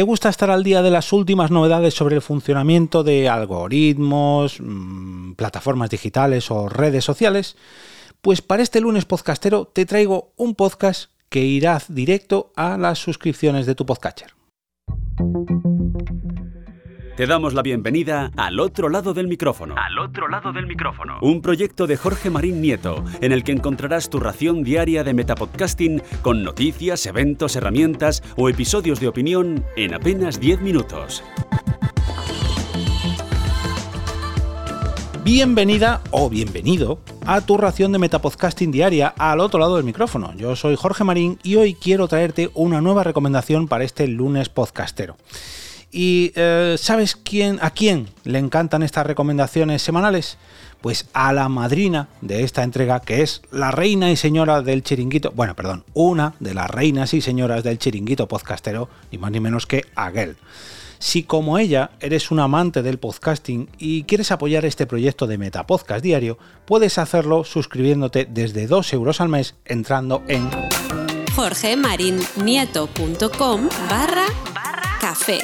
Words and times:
¿Te 0.00 0.04
gusta 0.04 0.30
estar 0.30 0.50
al 0.50 0.64
día 0.64 0.80
de 0.80 0.90
las 0.90 1.12
últimas 1.12 1.50
novedades 1.50 1.92
sobre 1.92 2.16
el 2.16 2.22
funcionamiento 2.22 3.04
de 3.04 3.28
algoritmos, 3.28 4.56
mm, 4.58 5.34
plataformas 5.34 5.90
digitales 5.90 6.50
o 6.50 6.70
redes 6.70 7.04
sociales? 7.04 7.58
Pues 8.22 8.40
para 8.40 8.62
este 8.62 8.80
lunes 8.80 9.04
podcastero 9.04 9.66
te 9.66 9.84
traigo 9.84 10.32
un 10.38 10.54
podcast 10.54 11.10
que 11.28 11.44
irá 11.44 11.82
directo 11.88 12.50
a 12.56 12.78
las 12.78 12.98
suscripciones 12.98 13.66
de 13.66 13.74
tu 13.74 13.84
podcatcher. 13.84 14.32
Te 17.20 17.26
damos 17.26 17.52
la 17.52 17.60
bienvenida 17.60 18.30
al 18.34 18.58
otro 18.60 18.88
lado 18.88 19.12
del 19.12 19.28
micrófono. 19.28 19.74
Al 19.76 19.98
otro 19.98 20.26
lado 20.26 20.54
del 20.54 20.66
micrófono. 20.66 21.18
Un 21.20 21.42
proyecto 21.42 21.86
de 21.86 21.98
Jorge 21.98 22.30
Marín 22.30 22.62
Nieto, 22.62 23.04
en 23.20 23.32
el 23.32 23.44
que 23.44 23.52
encontrarás 23.52 24.08
tu 24.08 24.20
ración 24.20 24.64
diaria 24.64 25.04
de 25.04 25.12
metapodcasting 25.12 26.02
con 26.22 26.42
noticias, 26.42 27.04
eventos, 27.04 27.56
herramientas 27.56 28.22
o 28.38 28.48
episodios 28.48 29.00
de 29.00 29.08
opinión 29.08 29.66
en 29.76 29.92
apenas 29.92 30.40
10 30.40 30.62
minutos. 30.62 31.22
Bienvenida 35.22 36.00
o 36.12 36.30
bienvenido 36.30 37.02
a 37.26 37.42
tu 37.42 37.58
ración 37.58 37.92
de 37.92 37.98
Metapodcasting 37.98 38.72
diaria 38.72 39.08
al 39.08 39.40
otro 39.40 39.60
lado 39.60 39.76
del 39.76 39.84
micrófono. 39.84 40.32
Yo 40.36 40.56
soy 40.56 40.74
Jorge 40.74 41.04
Marín 41.04 41.38
y 41.42 41.56
hoy 41.56 41.74
quiero 41.74 42.08
traerte 42.08 42.50
una 42.54 42.80
nueva 42.80 43.04
recomendación 43.04 43.68
para 43.68 43.84
este 43.84 44.08
lunes 44.08 44.48
podcastero. 44.48 45.18
¿Y 45.92 46.32
eh, 46.36 46.76
sabes 46.78 47.16
quién, 47.16 47.58
a 47.62 47.70
quién 47.70 48.08
le 48.24 48.38
encantan 48.38 48.82
estas 48.82 49.06
recomendaciones 49.06 49.82
semanales? 49.82 50.38
Pues 50.80 51.06
a 51.12 51.32
la 51.32 51.48
madrina 51.48 52.08
de 52.20 52.44
esta 52.44 52.62
entrega, 52.62 53.00
que 53.00 53.22
es 53.22 53.42
la 53.50 53.70
reina 53.70 54.10
y 54.10 54.16
señora 54.16 54.62
del 54.62 54.82
chiringuito. 54.82 55.32
Bueno, 55.32 55.54
perdón, 55.54 55.84
una 55.92 56.34
de 56.40 56.54
las 56.54 56.70
reinas 56.70 57.12
y 57.12 57.20
señoras 57.20 57.64
del 57.64 57.78
chiringuito 57.78 58.28
podcastero, 58.28 58.88
ni 59.10 59.18
más 59.18 59.30
ni 59.30 59.40
menos 59.40 59.66
que 59.66 59.84
Aguel. 59.94 60.36
Si 61.00 61.24
como 61.24 61.58
ella 61.58 61.90
eres 62.00 62.30
un 62.30 62.38
amante 62.40 62.82
del 62.82 62.98
podcasting 62.98 63.70
y 63.78 64.02
quieres 64.04 64.32
apoyar 64.32 64.66
este 64.66 64.86
proyecto 64.86 65.26
de 65.26 65.38
Metapodcast 65.38 66.04
diario, 66.04 66.36
puedes 66.66 66.98
hacerlo 66.98 67.44
suscribiéndote 67.44 68.28
desde 68.30 68.66
2 68.66 68.92
euros 68.92 69.22
al 69.22 69.30
mes 69.30 69.54
entrando 69.64 70.22
en 70.28 70.50
jorgemarinieto.com 71.34 73.68
barra 73.88 74.26
café. 75.00 75.38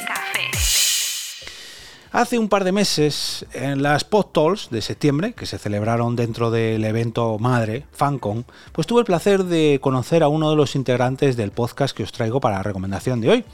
Hace 2.17 2.39
un 2.39 2.49
par 2.49 2.63
de 2.63 2.71
meses, 2.71 3.45
en 3.53 3.83
las 3.83 4.03
PodTalks 4.03 4.71
de 4.71 4.81
septiembre, 4.81 5.33
que 5.33 5.45
se 5.45 5.59
celebraron 5.59 6.15
dentro 6.15 6.49
del 6.49 6.83
evento 6.83 7.37
madre, 7.37 7.85
FanCon, 7.91 8.43
pues 8.71 8.87
tuve 8.87 9.01
el 9.01 9.05
placer 9.05 9.43
de 9.43 9.77
conocer 9.83 10.23
a 10.23 10.27
uno 10.27 10.49
de 10.49 10.55
los 10.55 10.75
integrantes 10.75 11.37
del 11.37 11.51
podcast 11.51 11.95
que 11.95 12.01
os 12.01 12.11
traigo 12.11 12.41
para 12.41 12.57
la 12.57 12.63
recomendación 12.63 13.21
de 13.21 13.29
hoy. 13.29 13.45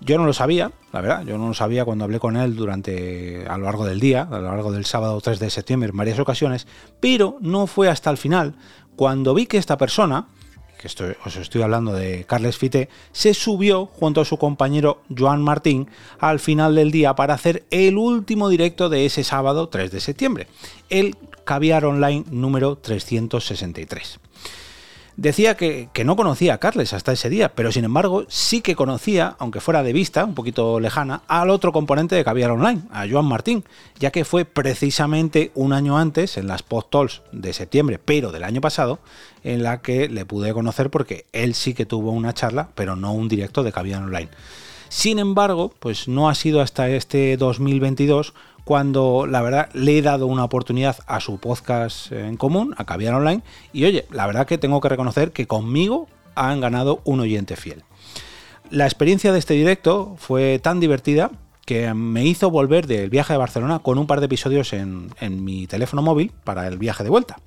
Yo 0.00 0.16
no 0.16 0.24
lo 0.24 0.32
sabía, 0.32 0.72
la 0.94 1.02
verdad, 1.02 1.26
yo 1.26 1.36
no 1.36 1.48
lo 1.48 1.52
sabía 1.52 1.84
cuando 1.84 2.04
hablé 2.04 2.18
con 2.18 2.38
él 2.38 2.56
durante 2.56 3.44
a 3.46 3.58
lo 3.58 3.66
largo 3.66 3.84
del 3.84 4.00
día, 4.00 4.22
a 4.22 4.38
lo 4.38 4.48
largo 4.48 4.72
del 4.72 4.86
sábado 4.86 5.20
3 5.20 5.38
de 5.38 5.50
septiembre 5.50 5.90
en 5.90 5.96
varias 5.98 6.18
ocasiones, 6.18 6.66
pero 7.00 7.36
no 7.42 7.66
fue 7.66 7.90
hasta 7.90 8.08
el 8.08 8.16
final 8.16 8.54
cuando 8.96 9.34
vi 9.34 9.44
que 9.44 9.58
esta 9.58 9.76
persona, 9.76 10.28
que 10.78 10.88
os 11.24 11.36
estoy 11.36 11.62
hablando 11.62 11.92
de 11.92 12.24
Carles 12.24 12.58
Fite, 12.58 12.88
se 13.12 13.34
subió 13.34 13.86
junto 13.86 14.20
a 14.20 14.24
su 14.24 14.36
compañero 14.38 15.02
Joan 15.16 15.42
Martín 15.42 15.88
al 16.18 16.40
final 16.40 16.74
del 16.74 16.90
día 16.90 17.14
para 17.14 17.34
hacer 17.34 17.64
el 17.70 17.96
último 17.98 18.48
directo 18.48 18.88
de 18.88 19.06
ese 19.06 19.24
sábado 19.24 19.68
3 19.68 19.90
de 19.90 20.00
septiembre, 20.00 20.46
el 20.90 21.16
Caviar 21.44 21.84
Online 21.84 22.24
número 22.30 22.76
363. 22.76 24.18
Decía 25.16 25.56
que, 25.56 25.88
no 26.04 26.14
conocía 26.14 26.52
a 26.52 26.58
Carles 26.58 26.92
hasta 26.92 27.12
ese 27.12 27.30
día, 27.30 27.54
pero 27.54 27.72
sin 27.72 27.84
embargo 27.84 28.26
sí 28.28 28.60
que 28.60 28.76
conocía, 28.76 29.34
aunque 29.38 29.62
fuera 29.62 29.82
de 29.82 29.94
vista, 29.94 30.26
un 30.26 30.34
poquito 30.34 30.78
lejana, 30.78 31.22
al 31.26 31.48
otro 31.48 31.72
componente 31.72 32.14
de 32.14 32.24
Caviar 32.24 32.50
Online, 32.50 32.82
a 32.90 33.08
Joan 33.08 33.24
Martín, 33.24 33.64
ya 33.98 34.10
que 34.10 34.26
fue 34.26 34.44
precisamente 34.44 35.52
un 35.54 35.72
año 35.72 35.96
antes, 35.96 36.36
en 36.36 36.46
las 36.46 36.62
post 36.62 36.94
de 37.32 37.54
septiembre, 37.54 37.98
pero 37.98 38.30
del 38.30 38.44
año 38.44 38.60
pasado, 38.60 38.98
en 39.42 39.62
la 39.62 39.80
que 39.80 40.10
le 40.10 40.26
pude 40.26 40.52
conocer 40.52 40.90
porque 40.90 41.24
él 41.32 41.54
sí 41.54 41.72
que 41.72 41.86
tuvo 41.86 42.10
una 42.10 42.34
charla, 42.34 42.68
pero 42.74 42.94
no 42.94 43.14
un 43.14 43.28
directo 43.28 43.62
de 43.62 43.72
Caviar 43.72 44.02
Online. 44.02 44.28
Sin 44.90 45.18
embargo, 45.18 45.72
pues 45.80 46.08
no 46.08 46.28
ha 46.28 46.34
sido 46.34 46.60
hasta 46.60 46.90
este 46.90 47.38
2022 47.38 48.34
cuando 48.66 49.28
la 49.28 49.42
verdad 49.42 49.68
le 49.74 49.96
he 49.96 50.02
dado 50.02 50.26
una 50.26 50.42
oportunidad 50.42 50.96
a 51.06 51.20
su 51.20 51.38
podcast 51.38 52.10
en 52.10 52.36
común, 52.36 52.74
a 52.76 52.84
Caviar 52.84 53.14
Online, 53.14 53.44
y 53.72 53.84
oye, 53.84 54.06
la 54.10 54.26
verdad 54.26 54.44
que 54.44 54.58
tengo 54.58 54.80
que 54.80 54.88
reconocer 54.88 55.30
que 55.30 55.46
conmigo 55.46 56.08
han 56.34 56.60
ganado 56.60 57.00
un 57.04 57.20
oyente 57.20 57.54
fiel. 57.54 57.84
La 58.68 58.84
experiencia 58.84 59.32
de 59.32 59.38
este 59.38 59.54
directo 59.54 60.16
fue 60.18 60.58
tan 60.58 60.80
divertida 60.80 61.30
que 61.64 61.94
me 61.94 62.26
hizo 62.26 62.50
volver 62.50 62.88
del 62.88 63.08
viaje 63.08 63.34
de 63.34 63.38
Barcelona 63.38 63.78
con 63.78 63.98
un 63.98 64.08
par 64.08 64.18
de 64.18 64.26
episodios 64.26 64.72
en, 64.72 65.12
mi 65.44 65.68
teléfono 65.68 66.02
móvil 66.02 66.32
para 66.42 66.66
el 66.66 66.76
viaje 66.76 67.04
de 67.04 67.10
vuelta. 67.10 67.38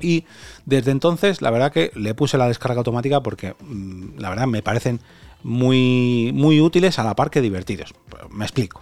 Y 0.00 0.24
desde 0.64 0.90
entonces, 0.90 1.42
la 1.42 1.50
verdad 1.50 1.70
que 1.70 1.92
le 1.94 2.14
puse 2.14 2.38
la 2.38 2.48
descarga 2.48 2.78
automática 2.78 3.22
porque 3.22 3.56
mm, 3.60 4.18
la 4.18 4.30
verdad 4.30 4.46
me 4.46 4.62
parecen 4.62 5.00
muy, 5.42 6.30
muy 6.32 6.62
útiles 6.62 6.98
a 6.98 7.04
la 7.04 7.14
par 7.14 7.28
que 7.28 7.42
divertidos. 7.42 7.92
Me 8.30 8.46
explico. 8.46 8.80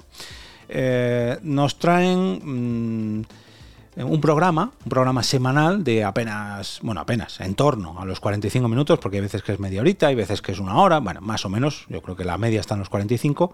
Eh, 0.69 1.39
nos 1.43 1.79
traen 1.79 3.23
mm, 3.23 3.25
un 4.05 4.21
programa, 4.21 4.73
un 4.85 4.91
programa 4.91 5.23
semanal 5.23 5.83
de 5.83 6.05
apenas, 6.05 6.79
bueno, 6.83 7.01
apenas, 7.01 7.41
en 7.41 7.55
torno 7.55 8.01
a 8.01 8.05
los 8.05 8.21
45 8.21 8.69
minutos, 8.69 8.99
porque 8.99 9.17
hay 9.17 9.23
veces 9.23 9.43
que 9.43 9.53
es 9.53 9.59
media 9.59 9.81
horita, 9.81 10.09
hay 10.09 10.15
veces 10.15 10.41
que 10.43 10.53
es 10.53 10.59
una 10.59 10.77
hora, 10.77 11.01
bueno, 11.01 11.21
más 11.21 11.45
o 11.45 11.49
menos, 11.49 11.87
yo 11.89 12.01
creo 12.03 12.17
que 12.17 12.25
la 12.25 12.39
media 12.39 12.61
está 12.61 12.75
en 12.75 12.81
los 12.81 12.91
45, 12.91 13.53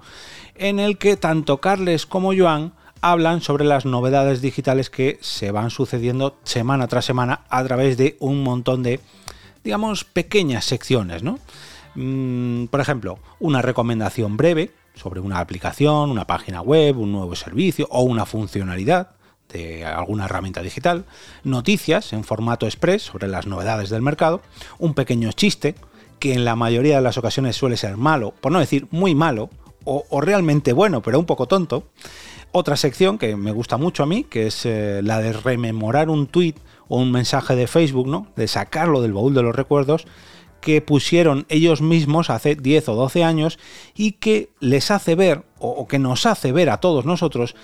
en 0.56 0.80
el 0.80 0.98
que 0.98 1.16
tanto 1.16 1.60
Carles 1.60 2.04
como 2.06 2.34
Joan 2.36 2.72
hablan 3.00 3.42
sobre 3.42 3.64
las 3.64 3.84
novedades 3.84 4.40
digitales 4.40 4.90
que 4.90 5.18
se 5.20 5.50
van 5.50 5.70
sucediendo 5.70 6.36
semana 6.42 6.88
tras 6.88 7.04
semana 7.04 7.42
a 7.48 7.62
través 7.64 7.96
de 7.96 8.16
un 8.18 8.42
montón 8.42 8.82
de, 8.82 9.00
digamos, 9.62 10.04
pequeñas 10.04 10.64
secciones, 10.64 11.22
¿no? 11.22 11.38
Mm, 11.94 12.66
por 12.66 12.80
ejemplo, 12.80 13.18
una 13.38 13.62
recomendación 13.62 14.36
breve 14.36 14.72
sobre 14.94 15.20
una 15.20 15.40
aplicación, 15.40 16.10
una 16.10 16.26
página 16.26 16.60
web, 16.60 16.98
un 16.98 17.12
nuevo 17.12 17.34
servicio 17.34 17.86
o 17.90 18.02
una 18.02 18.26
funcionalidad 18.26 19.10
de 19.52 19.84
alguna 19.84 20.24
herramienta 20.24 20.62
digital, 20.62 21.04
noticias 21.44 22.12
en 22.12 22.24
formato 22.24 22.66
express 22.66 23.02
sobre 23.02 23.28
las 23.28 23.46
novedades 23.46 23.90
del 23.90 24.02
mercado, 24.02 24.40
un 24.78 24.94
pequeño 24.94 25.32
chiste 25.32 25.74
que 26.18 26.32
en 26.32 26.44
la 26.44 26.56
mayoría 26.56 26.96
de 26.96 27.02
las 27.02 27.18
ocasiones 27.18 27.56
suele 27.56 27.76
ser 27.76 27.96
malo, 27.96 28.32
por 28.40 28.52
no 28.52 28.58
decir 28.58 28.86
muy 28.90 29.14
malo, 29.14 29.50
o, 29.86 30.20
realmente 30.22 30.72
bueno, 30.72 31.02
pero 31.02 31.18
un 31.18 31.26
poco 31.26 31.46
tonto. 31.46 31.84
Otra 32.52 32.76
sección 32.76 33.18
que 33.18 33.36
me 33.36 33.52
gusta 33.52 33.76
mucho 33.76 34.02
a 34.02 34.06
mí, 34.06 34.24
que 34.24 34.46
es 34.46 34.64
eh, 34.64 35.00
la 35.02 35.20
de 35.20 35.34
rememorar 35.34 36.08
un 36.08 36.26
tweet 36.26 36.54
o 36.88 36.98
un 36.98 37.12
mensaje 37.12 37.54
de 37.54 37.66
Facebook, 37.66 38.06
¿no? 38.06 38.28
De 38.36 38.48
sacarlo 38.48 39.02
del 39.02 39.12
baúl 39.12 39.34
de 39.34 39.42
los 39.42 39.54
recuerdos 39.54 40.06
que 40.64 40.80
pusieron 40.80 41.44
ellos 41.50 41.82
mismos 41.82 42.30
hace 42.30 42.54
10 42.56 42.88
o 42.88 42.94
12 42.94 43.22
años 43.22 43.58
y 43.94 44.12
que 44.12 44.48
les 44.60 44.90
hace 44.90 45.14
ver, 45.14 45.44
o, 45.58 45.86
que 45.86 45.98
nos 45.98 46.24
hace 46.24 46.52
ver 46.52 46.70
a 46.70 46.78
todos 46.78 47.04
nosotros, 47.04 47.54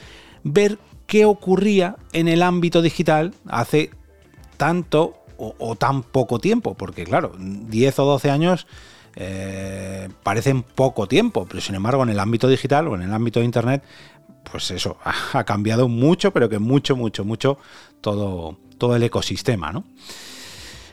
ver 0.44 0.78
qué 1.06 1.24
ocurría 1.24 1.96
en 2.12 2.28
el 2.28 2.42
ámbito 2.42 2.82
digital 2.82 3.32
hace 3.48 3.90
tanto 4.58 5.14
o, 5.38 5.76
tan 5.76 6.02
poco 6.02 6.40
tiempo, 6.40 6.74
porque 6.74 7.04
claro, 7.04 7.32
10 7.38 7.98
o 8.00 8.04
12 8.04 8.30
años 8.30 8.66
eh, 9.16 10.10
parecen 10.22 10.62
poco 10.62 11.08
tiempo, 11.08 11.46
pero 11.48 11.62
sin 11.62 11.76
embargo 11.76 12.02
en 12.02 12.10
el 12.10 12.20
ámbito 12.20 12.48
digital 12.48 12.88
o 12.88 12.96
en 12.96 13.00
el 13.00 13.14
ámbito 13.14 13.40
de 13.40 13.46
Internet, 13.46 13.82
pues 14.52 14.70
eso, 14.72 14.98
ha 15.32 15.44
cambiado 15.44 15.88
mucho, 15.88 16.34
pero 16.34 16.50
que 16.50 16.58
mucho, 16.58 16.96
mucho, 16.96 17.24
mucho 17.24 17.56
todo, 18.02 18.58
todo 18.76 18.94
el 18.94 19.02
ecosistema, 19.02 19.72
¿no? 19.72 19.84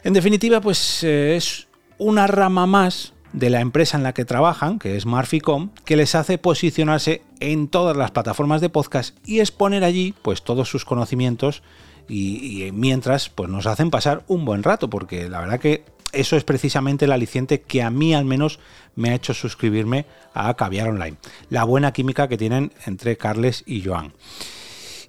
En 0.05 0.13
definitiva, 0.13 0.61
pues 0.61 1.03
eh, 1.03 1.35
es 1.35 1.67
una 1.97 2.27
rama 2.27 2.65
más 2.65 3.13
de 3.33 3.49
la 3.49 3.61
empresa 3.61 3.97
en 3.97 4.03
la 4.03 4.13
que 4.13 4.25
trabajan, 4.25 4.79
que 4.79 4.95
es 4.95 5.05
Marficom, 5.05 5.69
que 5.85 5.95
les 5.95 6.15
hace 6.15 6.37
posicionarse 6.37 7.21
en 7.39 7.67
todas 7.67 7.95
las 7.95 8.11
plataformas 8.11 8.61
de 8.61 8.69
podcast 8.69 9.17
y 9.25 9.39
exponer 9.39 9.83
allí 9.83 10.13
pues 10.21 10.41
todos 10.41 10.69
sus 10.69 10.85
conocimientos 10.85 11.61
y, 12.09 12.69
mientras 12.73 13.29
pues 13.29 13.49
nos 13.49 13.67
hacen 13.67 13.91
pasar 13.91 14.23
un 14.27 14.45
buen 14.45 14.63
rato, 14.63 14.89
porque 14.89 15.29
la 15.29 15.41
verdad 15.41 15.59
que 15.59 15.83
eso 16.13 16.37
es 16.37 16.43
precisamente 16.43 17.05
el 17.05 17.11
aliciente 17.11 17.61
que 17.61 17.83
a 17.83 17.89
mí 17.89 18.13
al 18.13 18.25
menos 18.25 18.59
me 18.95 19.09
ha 19.09 19.15
hecho 19.15 19.33
suscribirme 19.33 20.05
a 20.33 20.53
Caviar 20.53 20.87
Online, 20.87 21.17
la 21.49 21.65
buena 21.65 21.91
química 21.91 22.27
que 22.27 22.37
tienen 22.37 22.71
entre 22.85 23.17
Carles 23.17 23.63
y 23.65 23.83
Joan. 23.83 24.13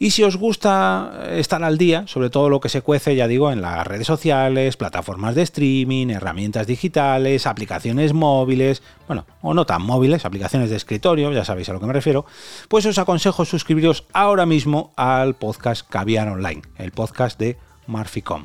Y 0.01 0.13
si 0.13 0.23
os 0.23 0.37
gusta 0.37 1.25
estar 1.33 1.65
al 1.65 1.77
día 1.77 2.07
sobre 2.07 2.31
todo 2.31 2.49
lo 2.49 2.61
que 2.61 2.69
se 2.69 2.83
cuece, 2.83 3.17
ya 3.17 3.27
digo, 3.27 3.51
en 3.51 3.61
las 3.61 3.85
redes 3.85 4.07
sociales, 4.07 4.77
plataformas 4.77 5.35
de 5.35 5.43
streaming, 5.43 6.11
herramientas 6.11 6.69
digitales, 6.69 7.49
aplicaciones 7.49 8.13
móviles, 8.13 8.83
bueno, 9.09 9.27
o 9.43 9.55
no 9.55 9.67
tan 9.67 9.83
móviles, 9.83 10.25
aplicaciones 10.25 10.71
de 10.71 10.77
escritorio, 10.77 11.33
ya 11.33 11.45
sabéis 11.45 11.69
a 11.69 11.73
lo 11.73 11.81
que 11.81 11.87
me 11.87 11.93
refiero, 11.93 12.27
pues 12.69 12.87
os 12.87 12.99
aconsejo 12.99 13.45
suscribiros 13.45 14.05
ahora 14.13 14.47
mismo 14.47 14.93
al 14.95 15.35
podcast 15.35 15.89
Caviar 15.89 16.29
Online, 16.29 16.63
el 16.77 16.93
podcast 16.93 17.39
de 17.39 17.57
Marficom. 17.89 18.45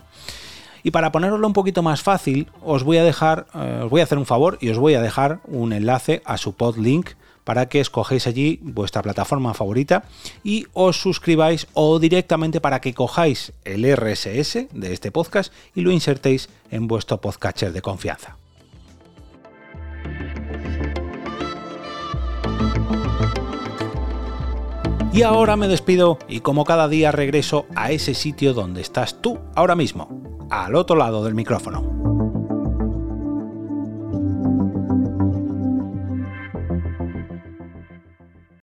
Y 0.82 0.90
para 0.92 1.12
poneroslo 1.12 1.46
un 1.46 1.54
poquito 1.54 1.84
más 1.84 2.02
fácil, 2.02 2.50
os 2.64 2.84
voy 2.84 2.98
a 2.98 3.04
dejar, 3.04 3.46
eh, 3.54 3.82
os 3.84 3.92
voy 3.92 4.02
a 4.02 4.06
hacer 4.06 4.18
un 4.18 4.26
favor 4.26 4.58
y 4.60 4.70
os 4.70 4.80
voy 4.80 4.96
a 4.96 5.02
dejar 5.02 5.40
un 5.46 5.72
enlace 5.72 6.24
a 6.26 6.38
su 6.38 6.56
podlink 6.56 7.12
para 7.44 7.68
que 7.68 7.80
escogéis 7.80 8.28
allí 8.28 8.60
vuestra 8.62 9.02
plataforma 9.02 9.54
favorita 9.54 10.04
y 10.44 10.68
os 10.74 11.00
suscribáis 11.00 11.68
o 11.74 12.00
directamente 12.00 12.62
para 12.62 12.82
que 12.82 12.94
cojáis 12.94 13.54
el 13.66 13.86
RSS 13.86 14.68
de 14.72 14.94
este 14.94 15.12
podcast 15.12 15.54
y 15.76 15.82
lo 15.82 15.92
insertéis 15.92 16.50
en 16.72 16.88
vuestro 16.88 17.20
podcatcher 17.20 17.74
de 17.74 17.82
confianza. 17.82 18.38
Y 25.14 25.22
ahora 25.22 25.56
me 25.56 25.68
despido 25.68 26.18
y 26.28 26.40
como 26.40 26.64
cada 26.64 26.88
día 26.88 27.12
regreso 27.12 27.68
a 27.76 27.92
ese 27.92 28.16
sitio 28.16 28.56
donde 28.56 28.82
estás 28.82 29.22
tú 29.22 29.40
ahora 29.54 29.76
mismo, 29.76 30.48
al 30.50 30.76
otro 30.76 30.96
lado 30.96 31.24
del 31.24 31.36
micrófono. 31.36 32.13